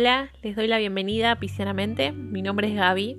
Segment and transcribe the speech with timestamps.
[0.00, 2.12] Hola, les doy la bienvenida a.
[2.12, 3.16] Mi nombre es Gaby.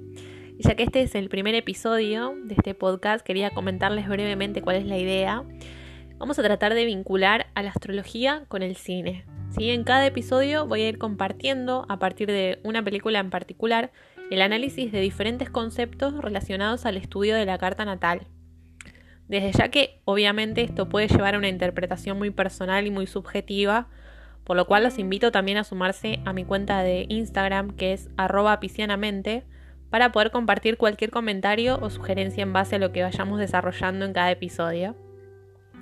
[0.57, 4.77] Y ya que este es el primer episodio de este podcast, quería comentarles brevemente cuál
[4.77, 5.44] es la idea.
[6.20, 9.26] Vamos a tratar de vincular a la astrología con el cine.
[9.50, 9.71] ¿sí?
[9.71, 13.91] En cada episodio voy a ir compartiendo, a partir de una película en particular,
[14.32, 18.25] el análisis de diferentes conceptos relacionados al estudio de la carta natal.
[19.27, 23.89] Desde ya que obviamente esto puede llevar a una interpretación muy personal y muy subjetiva,
[24.49, 28.09] por lo cual los invito también a sumarse a mi cuenta de Instagram que es
[28.17, 29.44] arroba piscianamente
[29.91, 34.13] para poder compartir cualquier comentario o sugerencia en base a lo que vayamos desarrollando en
[34.13, 34.95] cada episodio.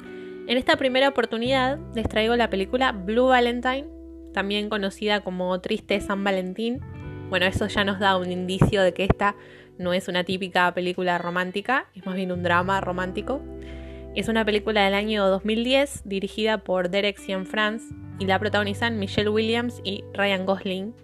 [0.01, 3.87] En esta primera oportunidad les traigo la película Blue Valentine,
[4.33, 6.81] también conocida como Triste San Valentín.
[7.29, 9.37] Bueno, eso ya nos da un indicio de que esta
[9.77, 13.41] no es una típica película romántica, es más bien un drama romántico.
[14.17, 19.79] Es una película del año 2010 dirigida por Derek Cianfrance y la protagonizan Michelle Williams
[19.83, 20.95] y Ryan Gosling.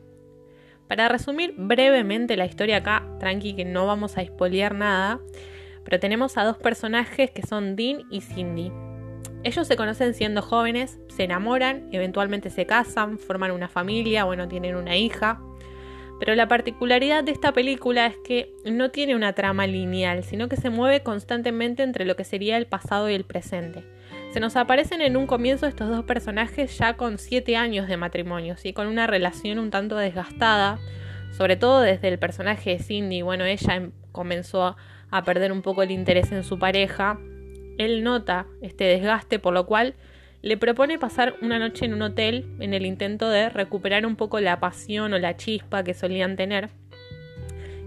[0.87, 5.19] Para resumir brevemente la historia acá, tranqui que no vamos a expoliar nada,
[5.83, 8.71] pero tenemos a dos personajes que son Dean y Cindy.
[9.43, 14.75] Ellos se conocen siendo jóvenes, se enamoran, eventualmente se casan, forman una familia, bueno, tienen
[14.75, 15.39] una hija.
[16.19, 20.55] Pero la particularidad de esta película es que no tiene una trama lineal, sino que
[20.55, 23.83] se mueve constantemente entre lo que sería el pasado y el presente.
[24.31, 28.57] Se nos aparecen en un comienzo estos dos personajes ya con siete años de matrimonio,
[28.57, 28.73] ¿sí?
[28.73, 30.79] con una relación un tanto desgastada,
[31.37, 33.21] sobre todo desde el personaje de Cindy.
[33.21, 34.75] Bueno, ella em, comenzó
[35.11, 37.19] a perder un poco el interés en su pareja.
[37.77, 39.95] Él nota este desgaste, por lo cual
[40.43, 44.41] le propone pasar una noche en un hotel en el intento de recuperar un poco
[44.41, 46.69] la pasión o la chispa que solían tener.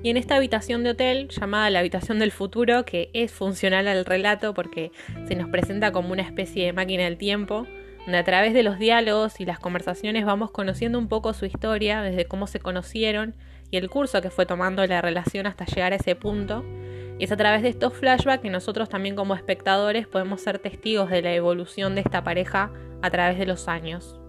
[0.02, 4.06] Y en esta habitación de hotel, llamada la habitación del futuro, que es funcional al
[4.06, 4.90] relato porque
[5.28, 7.66] se nos presenta como una especie de máquina del tiempo,
[8.04, 12.00] donde a través de los diálogos y las conversaciones vamos conociendo un poco su historia,
[12.00, 13.34] desde cómo se conocieron
[13.70, 16.64] y el curso que fue tomando la relación hasta llegar a ese punto.
[17.18, 21.10] Y es a través de estos flashbacks que nosotros también como espectadores podemos ser testigos
[21.10, 22.70] de la evolución de esta pareja
[23.02, 24.20] a través de los años.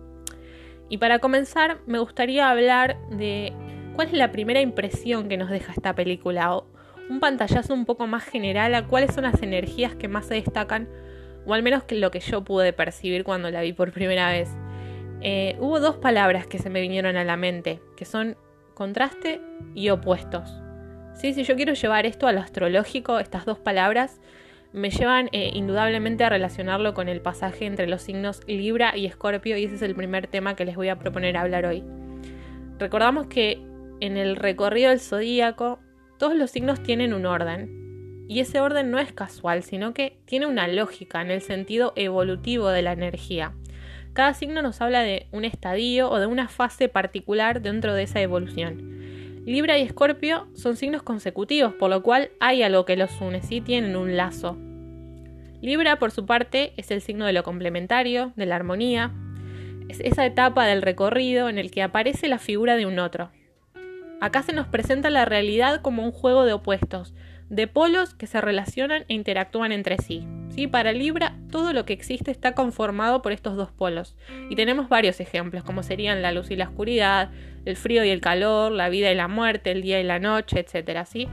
[0.89, 3.53] Y para comenzar, me gustaría hablar de
[3.97, 6.55] ¿Cuál es la primera impresión que nos deja esta película?
[6.55, 6.67] O
[7.09, 10.87] un pantallazo un poco más general a cuáles son las energías que más se destacan,
[11.47, 14.49] o al menos lo que yo pude percibir cuando la vi por primera vez.
[15.21, 18.37] Eh, hubo dos palabras que se me vinieron a la mente, que son
[18.77, 19.41] contraste
[19.73, 20.61] y opuestos.
[21.15, 24.21] Sí, si yo quiero llevar esto a lo astrológico, estas dos palabras
[24.71, 29.57] me llevan eh, indudablemente a relacionarlo con el pasaje entre los signos Libra y Escorpio
[29.57, 31.83] y ese es el primer tema que les voy a proponer hablar hoy.
[32.77, 33.59] Recordamos que
[33.99, 35.79] en el recorrido del zodíaco,
[36.19, 38.25] todos los signos tienen un orden.
[38.29, 42.69] Y ese orden no es casual, sino que tiene una lógica en el sentido evolutivo
[42.69, 43.53] de la energía.
[44.17, 48.19] Cada signo nos habla de un estadio o de una fase particular dentro de esa
[48.19, 49.43] evolución.
[49.45, 53.61] Libra y Escorpio son signos consecutivos, por lo cual hay algo que los une, sí
[53.61, 54.57] tienen un lazo.
[55.61, 59.13] Libra, por su parte, es el signo de lo complementario, de la armonía.
[59.87, 63.29] Es esa etapa del recorrido en el que aparece la figura de un otro,
[64.19, 67.13] Acá se nos presenta la realidad como un juego de opuestos,
[67.49, 70.25] de polos que se relacionan e interactúan entre sí.
[70.49, 70.67] ¿sí?
[70.67, 74.15] Para Libra, todo lo que existe está conformado por estos dos polos.
[74.49, 77.31] Y tenemos varios ejemplos, como serían la luz y la oscuridad,
[77.65, 80.59] el frío y el calor, la vida y la muerte, el día y la noche,
[80.59, 81.05] etc.
[81.05, 81.27] ¿sí?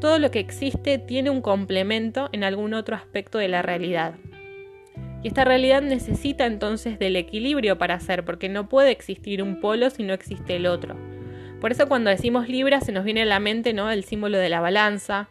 [0.00, 4.14] Todo lo que existe tiene un complemento en algún otro aspecto de la realidad.
[5.22, 9.90] Y esta realidad necesita entonces del equilibrio para ser, porque no puede existir un polo
[9.90, 10.96] si no existe el otro.
[11.60, 13.90] Por eso cuando decimos Libra se nos viene a la mente ¿no?
[13.90, 15.28] el símbolo de la balanza,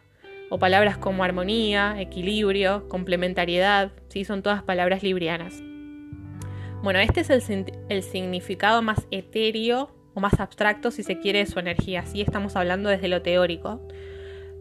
[0.50, 4.24] o palabras como armonía, equilibrio, complementariedad, ¿sí?
[4.24, 5.62] son todas palabras librianas.
[6.82, 11.46] Bueno, este es el, el, significado más etéreo o más abstracto, si se quiere, de
[11.46, 12.06] su energía.
[12.06, 13.80] Sí, estamos hablando desde lo teórico.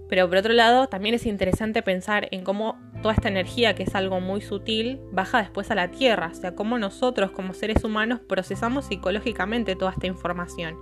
[0.09, 3.93] Pero por otro lado, también es interesante pensar en cómo toda esta energía, que es
[3.93, 8.22] algo muy sutil, baja después a la Tierra, o sea, cómo nosotros como seres humanos
[8.22, 10.78] procesamos psicológicamente toda esta información.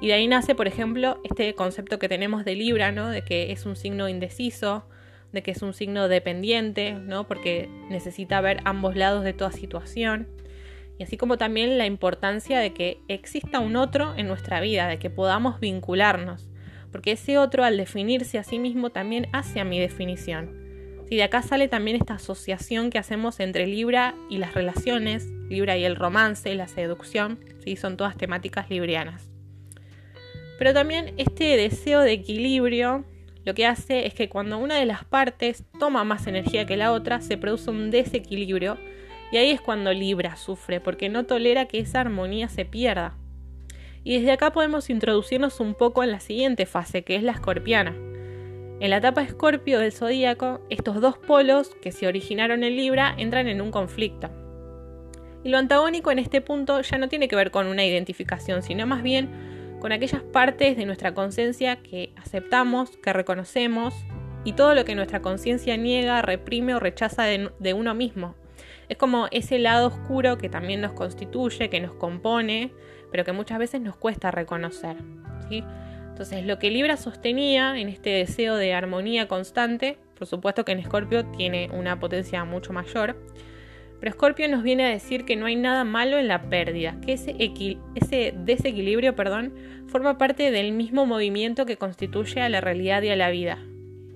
[0.00, 3.08] Y de ahí nace, por ejemplo, este concepto que tenemos de Libra, ¿no?
[3.08, 4.86] De que es un signo indeciso,
[5.32, 7.26] de que es un signo dependiente, ¿no?
[7.26, 10.28] Porque necesita ver ambos lados de toda situación.
[10.98, 14.98] Y así como también la importancia de que exista un otro en nuestra vida, de
[14.98, 16.48] que podamos vincularnos.
[16.92, 20.66] Porque ese otro, al definirse a sí mismo, también hace a mi definición.
[21.08, 25.76] Y de acá sale también esta asociación que hacemos entre Libra y las relaciones, Libra
[25.76, 27.76] y el romance, la seducción, ¿sí?
[27.76, 29.35] son todas temáticas librianas.
[30.58, 33.04] Pero también este deseo de equilibrio
[33.46, 36.90] lo que hace es que cuando una de las partes toma más energía que la
[36.90, 38.76] otra, se produce un desequilibrio
[39.30, 43.16] y ahí es cuando Libra sufre, porque no tolera que esa armonía se pierda.
[44.02, 47.94] Y desde acá podemos introducirnos un poco en la siguiente fase, que es la escorpiana.
[48.78, 53.46] En la etapa escorpio del zodíaco, estos dos polos que se originaron en Libra entran
[53.48, 54.28] en un conflicto.
[55.44, 58.86] Y lo antagónico en este punto ya no tiene que ver con una identificación, sino
[58.88, 59.55] más bien
[59.86, 63.94] con aquellas partes de nuestra conciencia que aceptamos, que reconocemos
[64.42, 68.34] y todo lo que nuestra conciencia niega, reprime o rechaza de, uno mismo.
[68.88, 72.72] Es como ese lado oscuro que también nos constituye, que nos compone,
[73.12, 74.96] pero que muchas veces nos cuesta reconocer.
[75.48, 75.62] ¿sí?
[76.08, 80.80] Entonces, lo que Libra sostenía en este deseo de armonía constante, por supuesto que en
[80.80, 83.16] Escorpio tiene una potencia mucho mayor,
[84.00, 87.14] pero Escorpio nos viene a decir que no hay nada malo en la pérdida, que
[87.14, 87.34] ese,
[87.94, 89.54] ese desequilibrio perdón,
[89.86, 93.58] forma parte del mismo movimiento que constituye a la realidad y a la vida.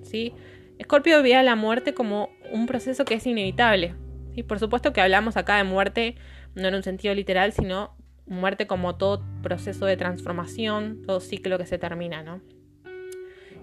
[0.03, 0.33] ¿sí?
[0.77, 3.95] Escorpio ve a la muerte como un proceso que es inevitable.
[4.35, 4.43] ¿sí?
[4.43, 6.15] Por supuesto que hablamos acá de muerte
[6.55, 7.95] no en un sentido literal, sino
[8.25, 12.41] muerte como todo proceso de transformación, todo ciclo que se termina, ¿no?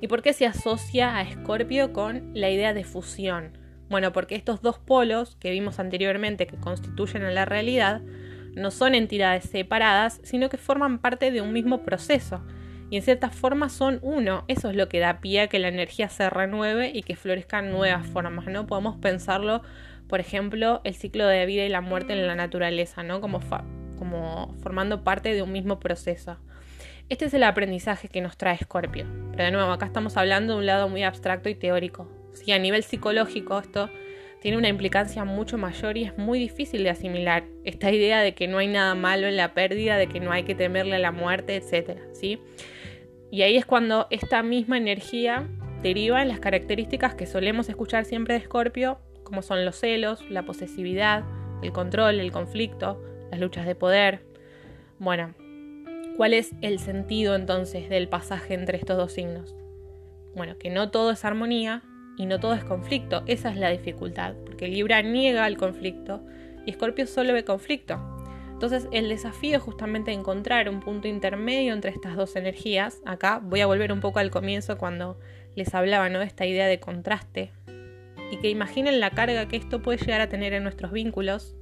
[0.01, 3.58] ¿Y por qué se asocia a Escorpio con la idea de fusión?
[3.89, 8.03] Bueno, porque estos dos polos que vimos anteriormente que constituyen a la realidad
[8.55, 12.43] no son entidades separadas, sino que forman parte de un mismo proceso.
[12.91, 14.45] Y en cierta forma son uno.
[14.49, 17.71] Eso es lo que da pie a que la energía se renueve y que florezcan
[17.71, 18.67] nuevas formas, ¿no?
[18.67, 19.63] Podemos pensarlo,
[20.09, 23.21] por ejemplo, el ciclo de vida y la muerte en la naturaleza, ¿no?
[23.21, 23.41] Como
[23.99, 26.39] como formando parte de un mismo proceso.
[27.09, 29.07] Este es el aprendizaje que nos trae Scorpio.
[29.33, 32.18] Pero de nuevo, acá estamos hablando de un lado muy abstracto y teórico.
[32.33, 33.91] Si a nivel psicológico esto
[34.41, 38.47] tiene una implicancia mucho mayor y es muy difícil de asimilar esta idea de que
[38.47, 41.13] no hay nada malo en la pérdida, de que no hay que temerle a la
[41.13, 41.99] muerte, etc.
[42.13, 42.41] ¿sí?
[43.31, 45.49] Y ahí es cuando esta misma energía
[45.83, 50.45] deriva en las características que solemos escuchar siempre de Scorpio, como son los celos, la
[50.45, 51.25] posesividad,
[51.63, 54.21] el control, el conflicto, las luchas de poder.
[54.99, 55.35] Bueno,
[56.17, 59.55] ¿cuál es el sentido entonces del pasaje entre estos dos signos?
[60.35, 61.83] Bueno, que no todo es armonía
[62.19, 66.21] y no todo es conflicto, esa es la dificultad, porque Libra niega el conflicto
[66.67, 67.99] y Escorpio solo ve conflicto.
[68.51, 73.01] Entonces el desafío es justamente encontrar un punto intermedio entre estas dos energías.
[73.07, 75.19] Acá voy a volver un poco al comienzo cuando
[75.55, 76.19] les hablaba ¿no?
[76.19, 77.53] de esta idea de contraste
[78.33, 81.55] y que imaginen la carga que esto puede llegar a tener en nuestros vínculos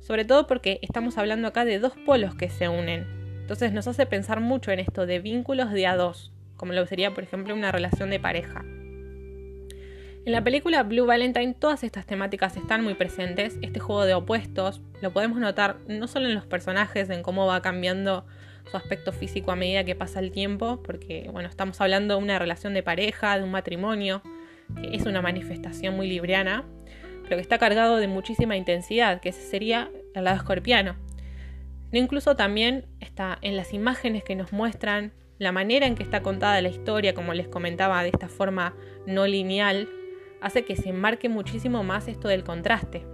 [0.00, 3.06] sobre todo porque estamos hablando acá de dos polos que se unen.
[3.40, 7.14] Entonces nos hace pensar mucho en esto de vínculos de a dos, como lo sería
[7.14, 8.64] por ejemplo una relación de pareja.
[10.26, 14.82] En la película Blue Valentine todas estas temáticas están muy presentes, este juego de opuestos
[15.00, 18.26] lo podemos notar no solo en los personajes, en cómo va cambiando
[18.68, 22.40] su aspecto físico a medida que pasa el tiempo, porque bueno, estamos hablando de una
[22.40, 24.20] relación de pareja, de un matrimonio,
[24.74, 26.64] que es una manifestación muy libriana,
[27.22, 30.96] pero que está cargado de muchísima intensidad, que ese sería el lado escorpiano.
[31.92, 36.60] incluso también está en las imágenes que nos muestran, la manera en que está contada
[36.62, 38.74] la historia, como les comentaba, de esta forma
[39.06, 39.88] no lineal,
[40.40, 43.06] hace que se enmarque muchísimo más esto del contraste.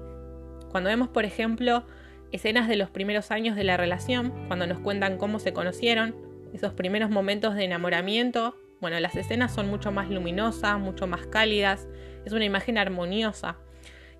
[0.70, 1.84] Cuando vemos, por ejemplo,
[2.32, 6.14] escenas de los primeros años de la relación, cuando nos cuentan cómo se conocieron,
[6.52, 11.88] esos primeros momentos de enamoramiento, bueno, las escenas son mucho más luminosas, mucho más cálidas,
[12.24, 13.56] es una imagen armoniosa,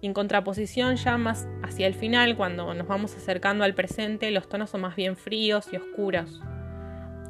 [0.01, 4.49] y en contraposición ya más hacia el final, cuando nos vamos acercando al presente, los
[4.49, 6.41] tonos son más bien fríos y oscuros.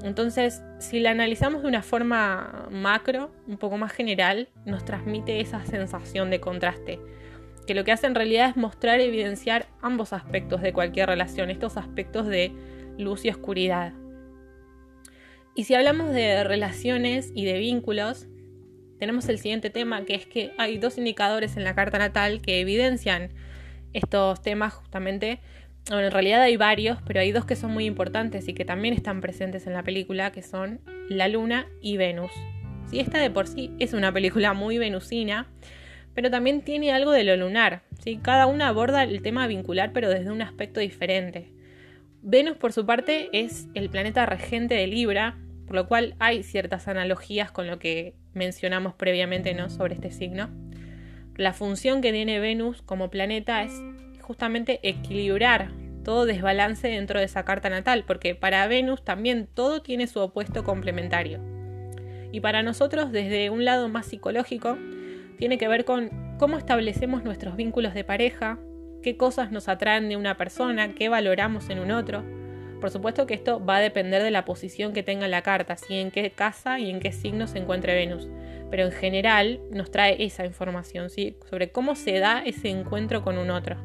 [0.03, 5.65] Entonces, si la analizamos de una forma macro, un poco más general, nos transmite esa
[5.65, 6.99] sensación de contraste,
[7.67, 11.51] que lo que hace en realidad es mostrar y evidenciar ambos aspectos de cualquier relación,
[11.51, 12.53] estos aspectos de
[12.99, 13.93] luz y oscuridad.
[15.55, 18.27] Y si hablamos de relaciones y de vínculos,
[18.99, 22.61] tenemos el siguiente tema, que es que hay dos indicadores en la carta natal que
[22.61, 23.31] evidencian
[23.93, 25.41] estos temas justamente.
[25.89, 28.95] Bueno, en realidad hay varios, pero hay dos que son muy importantes y que también
[28.95, 32.31] están presentes en la película, que son la Luna y Venus.
[32.87, 35.49] Si esta de por sí es una película muy venusina,
[36.15, 37.83] pero también tiene algo de lo lunar.
[37.99, 38.21] ¿sí?
[38.23, 41.51] Cada una aborda el tema vincular, pero desde un aspecto diferente.
[42.23, 46.87] Venus, por su parte, es el planeta regente de Libra, por lo cual hay ciertas
[46.87, 49.71] analogías con lo que mencionamos previamente ¿no?
[49.71, 50.51] sobre este signo.
[51.37, 53.73] La función que tiene Venus como planeta es
[54.23, 55.71] justamente equilibrar
[56.05, 60.65] todo desbalance dentro de esa carta natal, porque para Venus también todo tiene su opuesto
[60.65, 61.41] complementario.
[62.33, 64.79] Y para nosotros, desde un lado más psicológico,
[65.39, 68.59] tiene que ver con cómo establecemos nuestros vínculos de pareja,
[69.03, 72.25] qué cosas nos atraen de una persona, qué valoramos en un otro,
[72.83, 75.95] por supuesto que esto va a depender de la posición que tenga la carta, si
[75.99, 78.29] en qué casa y en qué signo se encuentre Venus.
[78.73, 81.37] Pero en general nos trae esa información, ¿sí?
[81.49, 83.77] Sobre cómo se da ese encuentro con un otro.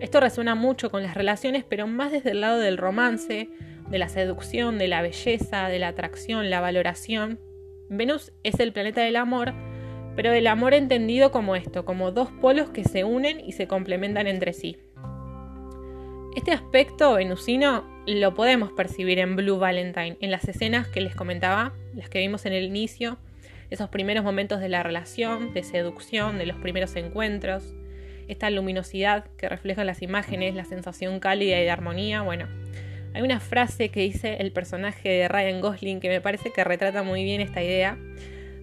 [0.00, 3.48] Esto resuena mucho con las relaciones, pero más desde el lado del romance
[3.88, 7.40] de la seducción, de la belleza, de la atracción, la valoración.
[7.88, 9.54] Venus es el planeta del amor,
[10.14, 14.26] pero el amor entendido como esto, como dos polos que se unen y se complementan
[14.26, 14.76] entre sí.
[16.34, 21.72] Este aspecto venusino lo podemos percibir en Blue Valentine, en las escenas que les comentaba,
[21.94, 23.18] las que vimos en el inicio,
[23.70, 27.74] esos primeros momentos de la relación, de seducción, de los primeros encuentros,
[28.28, 32.22] esta luminosidad que refleja las imágenes, la sensación cálida y de armonía.
[32.22, 32.46] Bueno,
[33.14, 37.02] hay una frase que dice el personaje de Ryan Gosling que me parece que retrata
[37.02, 37.98] muy bien esta idea.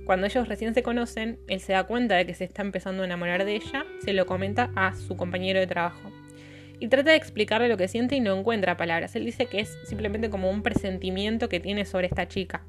[0.06, 3.06] Cuando ellos recién se conocen, él se da cuenta de que se está empezando a
[3.06, 6.12] enamorar de ella, se lo comenta a su compañero de trabajo.
[6.80, 9.16] Y trata de explicarle lo que siente y no encuentra palabras.
[9.16, 12.66] Él dice que es simplemente como un presentimiento que tiene sobre esta chica.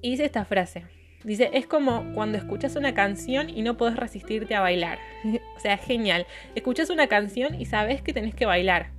[0.00, 0.84] Y dice esta frase,
[1.26, 5.00] Dice, es como cuando escuchas una canción y no podés resistirte a bailar.
[5.56, 6.24] o sea, genial.
[6.54, 8.90] Escuchas una canción y sabes que tenés que bailar.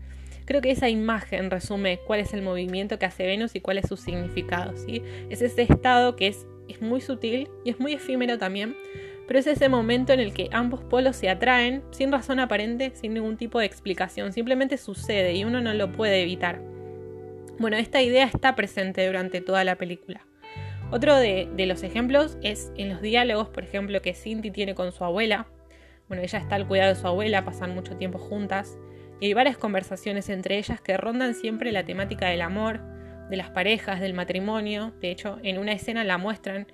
[0.44, 3.88] Creo que esa imagen resume cuál es el movimiento que hace Venus y cuál es
[3.88, 4.76] su significado.
[4.76, 5.02] ¿sí?
[5.30, 8.76] Es ese estado que es, es muy sutil y es muy efímero también,
[9.26, 13.14] pero es ese momento en el que ambos polos se atraen sin razón aparente, sin
[13.14, 14.34] ningún tipo de explicación.
[14.34, 16.62] Simplemente sucede y uno no lo puede evitar.
[17.58, 20.27] Bueno, esta idea está presente durante toda la película.
[20.90, 25.04] Otro de, los ejemplos es en los diálogos, por ejemplo, que Cindy tiene con su
[25.04, 25.48] abuela.
[26.08, 28.78] Bueno, ella está al cuidado de su abuela, pasan mucho tiempo juntas.
[29.20, 32.80] Y hay varias conversaciones entre ellas que rondan siempre la temática del amor,
[33.30, 34.94] de las parejas, del matrimonio.
[35.02, 36.68] De hecho, en una escena la muestran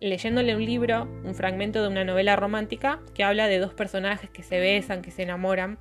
[0.00, 4.42] leyéndole un libro, un fragmento de una novela romántica que habla de dos personajes que
[4.42, 5.78] se besan, que se enamoran.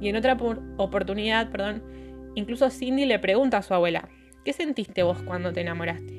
[0.00, 0.36] Y en otra
[0.76, 1.84] oportunidad, perdón,
[2.34, 4.08] incluso Cindy le pregunta a su abuela,
[4.44, 6.13] ¿qué sentiste vos cuando te enamoraste?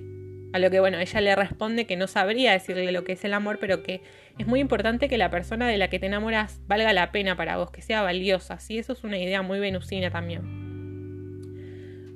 [0.56, 3.34] A lo que, bueno, ella le responde que no sabría decirle lo que es el
[3.34, 4.00] amor, pero que
[4.40, 7.58] es muy importante que la persona de la que te enamoras valga la pena para
[7.58, 8.58] vos, que sea valiosa.
[8.58, 8.78] ¿sí?
[8.78, 10.44] Eso es una idea muy venusina también.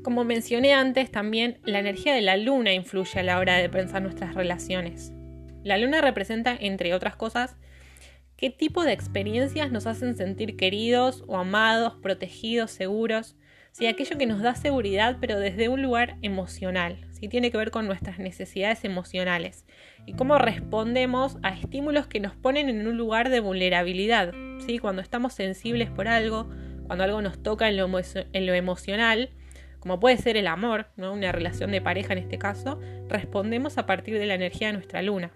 [0.05, 4.01] Como mencioné antes, también la energía de la luna influye a la hora de pensar
[4.01, 5.11] nuestras relaciones.
[5.65, 7.57] La luna representa, entre otras cosas,
[8.37, 13.35] qué tipo de experiencias nos hacen sentir queridos o amados, protegidos, seguros.
[13.73, 17.71] Sí, aquello que nos da seguridad, pero desde un lugar emocional, y tiene que ver
[17.71, 19.65] con nuestras necesidades emocionales
[20.05, 24.33] y cómo respondemos a estímulos que nos ponen en un lugar de vulnerabilidad.
[24.65, 24.79] ¿sí?
[24.79, 26.49] Cuando estamos sensibles por algo,
[26.87, 29.29] cuando algo nos toca en lo, en lo emocional,
[29.79, 31.13] como puede ser el amor, ¿no?
[31.13, 35.01] una relación de pareja en este caso, respondemos a partir de la energía de nuestra
[35.01, 35.31] luna.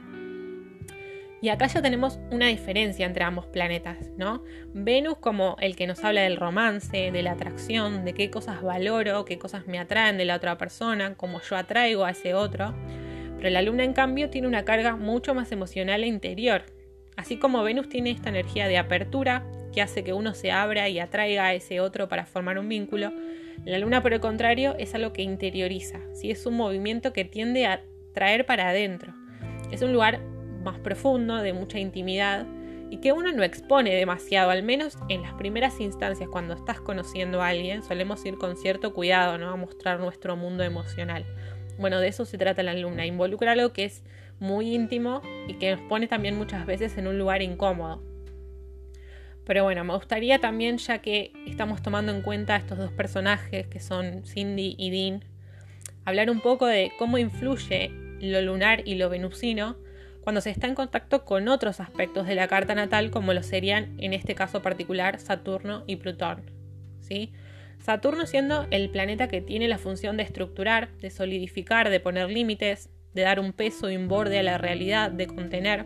[1.43, 4.45] Y acá ya tenemos una diferencia entre ambos planetas, ¿no?
[4.73, 9.25] Venus como el que nos habla del romance, de la atracción, de qué cosas valoro,
[9.25, 12.73] qué cosas me atraen de la otra persona, cómo yo atraigo a ese otro.
[13.35, 16.63] Pero la luna en cambio tiene una carga mucho más emocional e interior.
[17.17, 20.99] Así como Venus tiene esta energía de apertura, que hace que uno se abra y
[20.99, 23.11] atraiga a ese otro para formar un vínculo,
[23.65, 26.31] la luna por el contrario es algo que interioriza, ¿sí?
[26.31, 27.83] es un movimiento que tiende a
[28.13, 29.13] traer para adentro.
[29.71, 30.21] Es un lugar
[30.63, 32.45] más profundo, de mucha intimidad
[32.93, 37.41] y que uno no expone demasiado, al menos en las primeras instancias cuando estás conociendo
[37.41, 39.49] a alguien, solemos ir con cierto cuidado ¿no?
[39.49, 41.25] a mostrar nuestro mundo emocional.
[41.79, 44.03] Bueno, de eso se trata la alumna, involucra algo que es
[44.39, 48.03] muy íntimo y que nos pone también muchas veces en un lugar incómodo.
[49.43, 53.79] Pero bueno, me gustaría también, ya que estamos tomando en cuenta estos dos personajes que
[53.79, 55.25] son Cindy y Dean,
[56.05, 57.91] hablar un poco de cómo influye
[58.21, 59.77] lo lunar y lo venusino
[60.23, 63.95] cuando se está en contacto con otros aspectos de la carta natal, como lo serían
[63.99, 66.49] en este caso particular Saturno y Plutón.
[67.01, 67.33] ¿sí?
[67.79, 72.89] Saturno siendo el planeta que tiene la función de estructurar, de solidificar, de poner límites,
[73.13, 75.85] de dar un peso y un borde a la realidad, de contener.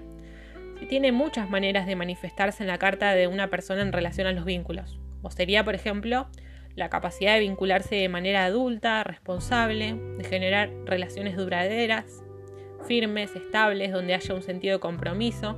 [0.87, 4.45] tiene muchas maneras de manifestarse en la carta de una persona en relación a los
[4.45, 6.27] vínculos, como sería, por ejemplo,
[6.75, 12.21] la capacidad de vincularse de manera adulta, responsable, de generar relaciones duraderas,
[12.85, 15.57] firmes, estables, donde haya un sentido de compromiso.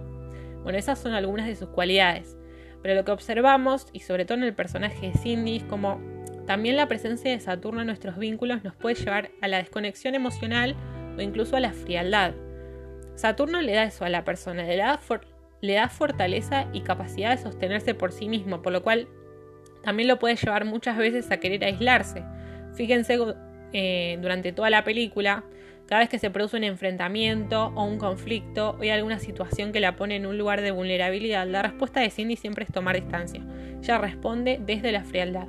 [0.63, 2.37] Bueno, esas son algunas de sus cualidades.
[2.81, 5.99] Pero lo que observamos, y sobre todo en el personaje de Cindy, es como
[6.45, 10.75] también la presencia de Saturno en nuestros vínculos nos puede llevar a la desconexión emocional
[11.15, 12.33] o incluso a la frialdad.
[13.15, 14.99] Saturno le da eso a la persona, le da,
[15.61, 19.07] le da fortaleza y capacidad de sostenerse por sí mismo, por lo cual
[19.83, 22.23] también lo puede llevar muchas veces a querer aislarse.
[22.73, 23.17] Fíjense
[23.73, 25.43] eh, durante toda la película,
[25.89, 29.79] cada vez que se produce un enfrentamiento o un conflicto o hay alguna situación que
[29.79, 33.41] la pone en un lugar de vulnerabilidad, la respuesta de Cindy siempre es tomar distancia.
[33.81, 35.47] Ella responde desde la frialdad.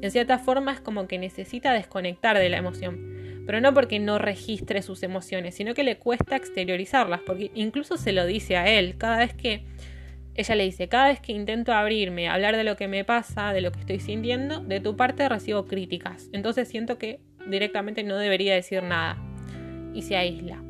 [0.00, 4.18] En cierta forma es como que necesita desconectar de la emoción, pero no porque no
[4.18, 8.96] registre sus emociones, sino que le cuesta exteriorizarlas, porque incluso se lo dice a él
[8.96, 9.66] cada vez que
[10.34, 13.60] ella le dice, cada vez que intento abrirme, hablar de lo que me pasa, de
[13.60, 16.30] lo que estoy sintiendo, de tu parte recibo críticas.
[16.32, 19.18] Entonces siento que directamente no debería decir nada
[19.94, 20.62] y se aísla.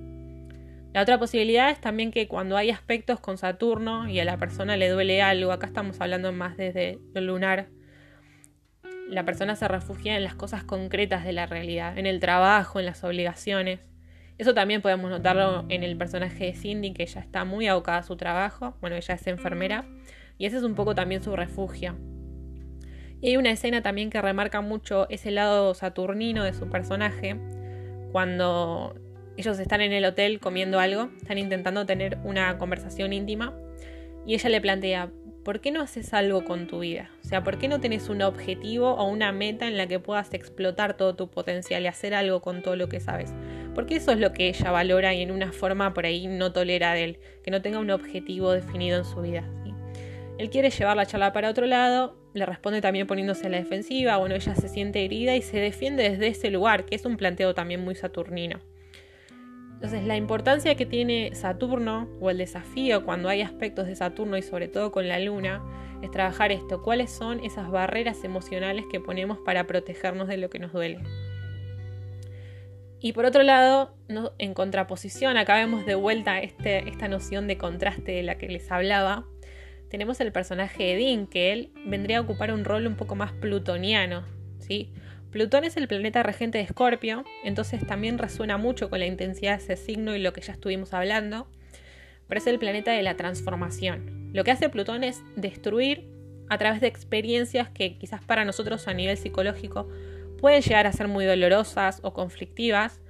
[0.92, 4.76] La otra posibilidad es también que cuando hay aspectos con Saturno y a la persona
[4.76, 7.66] le duele algo, acá estamos hablando más desde lo lunar,
[9.08, 12.86] la persona se refugia en las cosas concretas de la realidad, en el trabajo, en
[12.86, 13.80] las obligaciones.
[14.38, 18.02] Eso también podemos notarlo en el personaje de Cindy, que ella está muy abocada a
[18.02, 19.84] su trabajo, bueno, ella es enfermera,
[20.38, 21.96] y ese es un poco también su refugio.
[23.20, 27.36] Y hay una escena también que remarca mucho ese lado saturnino de su personaje,
[28.12, 28.94] cuando
[29.36, 33.54] ellos están en el hotel comiendo algo, están intentando tener una conversación íntima
[34.26, 35.10] y ella le plantea,
[35.44, 37.10] ¿por qué no haces algo con tu vida?
[37.22, 40.32] O sea, ¿por qué no tenés un objetivo o una meta en la que puedas
[40.32, 43.34] explotar todo tu potencial y hacer algo con todo lo que sabes?
[43.74, 46.94] Porque eso es lo que ella valora y en una forma por ahí no tolera
[46.94, 49.44] de él, que no tenga un objetivo definido en su vida.
[50.38, 54.16] Él quiere llevar la charla para otro lado, le responde también poniéndose a la defensiva,
[54.16, 57.54] bueno, ella se siente herida y se defiende desde ese lugar, que es un planteo
[57.54, 58.60] también muy saturnino.
[59.74, 64.42] Entonces, la importancia que tiene Saturno o el desafío cuando hay aspectos de Saturno y
[64.42, 65.62] sobre todo con la Luna
[66.02, 70.58] es trabajar esto, cuáles son esas barreras emocionales que ponemos para protegernos de lo que
[70.58, 71.00] nos duele.
[73.00, 73.94] Y por otro lado,
[74.38, 78.72] en contraposición, acá vemos de vuelta este, esta noción de contraste de la que les
[78.72, 79.26] hablaba,
[79.90, 83.32] tenemos el personaje de Dean, que él vendría a ocupar un rol un poco más
[83.32, 84.24] plutoniano,
[84.58, 84.92] ¿sí?
[85.34, 89.64] Plutón es el planeta regente de Escorpio, entonces también resuena mucho con la intensidad de
[89.64, 91.48] ese signo y lo que ya estuvimos hablando,
[92.28, 94.30] pero es el planeta de la transformación.
[94.32, 96.08] Lo que hace Plutón es destruir
[96.48, 99.88] a través de experiencias que quizás para nosotros a nivel psicológico
[100.38, 103.00] pueden llegar a ser muy dolorosas o conflictivas,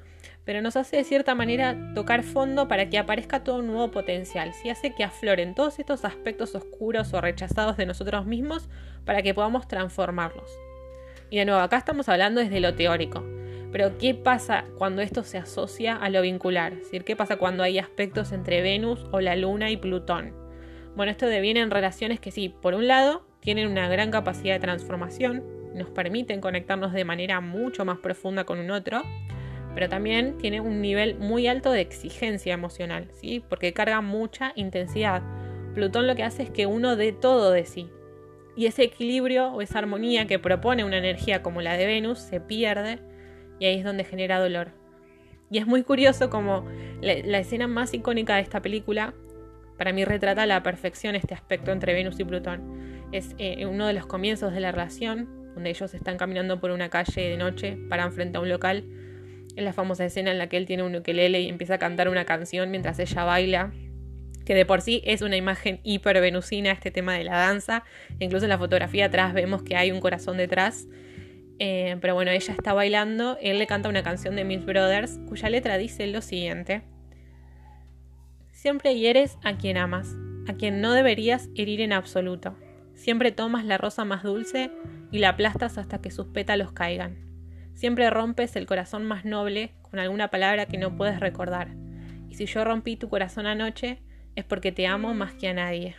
[0.47, 4.55] pero nos hace de cierta manera tocar fondo para que aparezca todo un nuevo potencial,
[4.55, 8.71] si hace que afloren todos estos aspectos oscuros o rechazados de nosotros mismos
[9.05, 10.49] para que podamos transformarlos.
[11.35, 13.25] Y de nuevo, acá estamos hablando desde lo teórico.
[13.73, 16.77] Pero ¿qué pasa cuando esto se asocia a lo vincular?
[16.77, 20.33] Decir, ¿qué pasa cuando hay aspectos entre Venus o la Luna y Plutón?
[20.95, 24.61] Bueno, esto deviene en relaciones que sí, por un lado, tienen una gran capacidad de
[24.61, 25.43] transformación,
[25.75, 29.03] nos permiten conectarnos de manera mucho más profunda con un otro,
[29.75, 33.43] pero también tiene un nivel muy alto de exigencia emocional, ¿sí?
[33.49, 35.21] Porque carga mucha intensidad.
[35.75, 37.91] Plutón lo que hace es que uno dé todo de sí,
[38.57, 42.41] y ese equilibrio o esa armonía que propone una energía como la de Venus se
[42.41, 43.01] pierde
[43.59, 44.73] y ahí es donde genera dolor.
[45.51, 46.67] Y es muy curioso como
[47.01, 49.15] la, escena más icónica de esta película,
[49.77, 53.07] para mí retrata a la perfección este aspecto entre Venus y Plutón.
[53.13, 56.89] Es eh, uno de los comienzos de la relación, donde ellos están caminando por una
[56.89, 58.85] calle de noche, paran frente a un local.
[59.55, 62.09] Es la famosa escena en la que él tiene un ukelele y empieza a cantar
[62.09, 63.73] una canción mientras ella baila
[64.45, 67.85] que de por sí es una imagen hipervenusina este tema de la danza.
[68.19, 70.87] Incluso en la fotografía atrás vemos que hay un corazón detrás.
[71.59, 75.49] Eh, pero bueno, ella está bailando, él le canta una canción de Mills Brothers cuya
[75.51, 76.83] letra dice lo siguiente.
[78.51, 80.15] Siempre hieres a quien amas,
[80.49, 82.57] a quien no deberías herir en absoluto.
[82.95, 84.71] Siempre tomas la rosa más dulce
[85.11, 87.19] y la aplastas hasta que sus pétalos caigan.
[87.75, 91.75] Siempre rompes el corazón más noble con alguna palabra que no puedes recordar.
[92.29, 94.01] Y si yo rompí tu corazón anoche,
[94.37, 95.97] es porque te amo más que a nadie.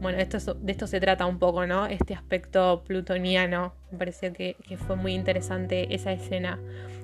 [0.00, 1.86] Bueno, de esto se trata un poco, ¿no?
[1.86, 3.74] Este aspecto plutoniano.
[3.92, 6.58] Me pareció que, fue muy interesante esa escena.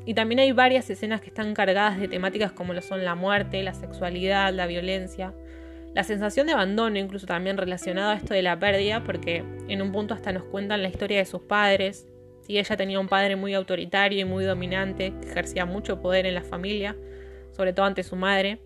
[0.07, 3.63] Y también hay varias escenas que están cargadas de temáticas como lo son la muerte,
[3.63, 5.35] la sexualidad, la violencia.
[5.93, 9.93] La sensación de abandono, incluso también relacionado a esto de la pérdida, porque en un
[9.93, 12.07] punto hasta nos cuentan la historia de sus padres.
[12.49, 16.35] Y ella tenía un padre muy autoritario y muy dominante, que ejercía mucho poder en
[16.35, 16.97] la familia,
[17.53, 18.59] sobre todo ante su madre.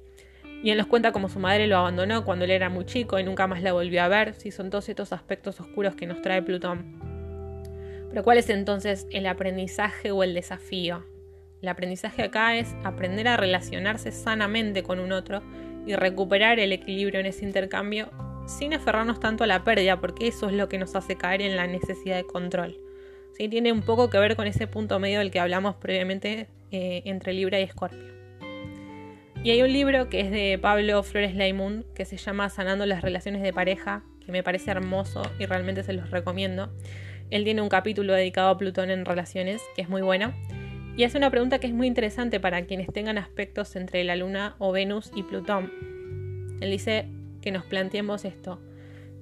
[0.63, 3.25] Y él nos cuenta cómo su madre lo abandonó cuando él era muy chico y
[3.25, 4.35] nunca más la volvió a ver.
[4.35, 7.01] Si son todos estos aspectos oscuros que nos trae Plutón.
[8.11, 11.05] Pero ¿cuál es entonces el aprendizaje o el desafío?
[11.63, 15.43] El aprendizaje acá es aprender a relacionarse sanamente con un otro
[15.87, 18.11] y recuperar el equilibrio en ese intercambio
[18.47, 21.57] sin aferrarnos tanto a la pérdida, porque eso es lo que nos hace caer en
[21.57, 22.79] la necesidad de control.
[23.33, 23.49] ¿Sí?
[23.49, 27.33] Tiene un poco que ver con ese punto medio del que hablamos previamente eh, entre
[27.33, 28.20] Libra y Escorpio.
[29.43, 33.01] Y hay un libro que es de Pablo Flores Laimund que se llama Sanando las
[33.01, 36.71] relaciones de pareja, que me parece hermoso y realmente se los recomiendo.
[37.31, 40.35] Él tiene un capítulo dedicado a Plutón en relaciones, que es muy bueno.
[40.95, 44.57] Y hace una pregunta que es muy interesante para quienes tengan aspectos entre la Luna
[44.59, 45.73] o Venus y Plutón.
[46.61, 47.09] Él dice
[47.41, 48.61] que nos planteemos esto.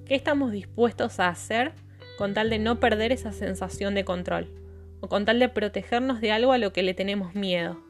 [0.05, 1.71] ¿Qué estamos dispuestos a hacer
[2.17, 4.49] con tal de no perder esa sensación de control?
[4.99, 7.88] O con tal de protegernos de algo a lo que le tenemos miedo.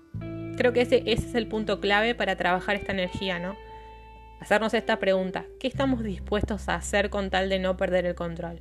[0.60, 3.56] Creo que ese, es el punto clave para trabajar esta energía, ¿no?
[4.42, 8.60] Hacernos esta pregunta, ¿qué estamos dispuestos a hacer con tal de no perder el control?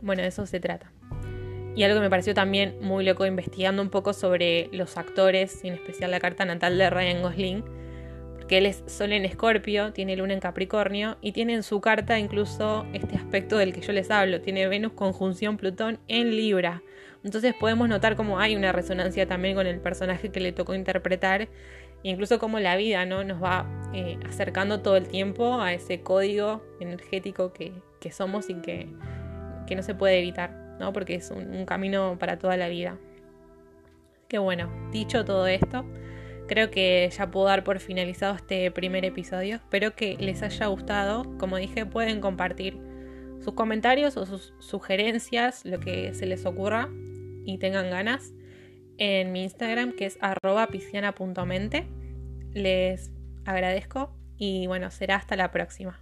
[0.00, 0.90] Bueno, de eso se trata.
[1.76, 5.74] Y algo que me pareció también muy loco investigando un poco sobre los actores, en
[5.74, 7.64] especial la carta natal de Ryan Gosling,
[8.38, 12.18] porque él es Sol en Escorpio, tiene Luna en Capricornio y tiene en su carta
[12.18, 16.82] incluso este aspecto del que yo les hablo, tiene Venus conjunción Plutón en Libra.
[17.22, 21.48] Entonces podemos notar cómo hay una resonancia también con el personaje que le tocó interpretar,
[22.02, 23.24] incluso cómo la vida ¿no?
[23.24, 27.72] nos va eh, acercando todo el tiempo a ese código energético que,
[28.10, 28.88] somos y que,
[29.66, 30.94] que, no se puede evitar, ¿no?
[30.94, 32.96] porque es un, camino para toda la vida.
[34.26, 35.84] Que bueno, dicho todo esto,
[36.48, 39.56] creo que ya puedo dar por finalizado este primer episodio.
[39.56, 41.36] Espero que les haya gustado.
[41.36, 42.78] Como dije, pueden compartir
[43.40, 46.88] sus comentarios o sus sugerencias, lo que se les ocurra
[47.44, 48.32] y tengan ganas
[48.98, 51.86] en mi Instagram que es arroba pisciana.mente.
[52.52, 53.10] Les
[53.44, 56.00] agradezco y bueno, será hasta la próxima.